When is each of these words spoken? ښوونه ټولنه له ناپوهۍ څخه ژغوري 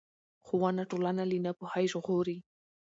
ښوونه 0.45 0.83
ټولنه 0.91 1.23
له 1.31 1.37
ناپوهۍ 1.45 1.85
څخه 1.91 1.91
ژغوري 1.91 2.37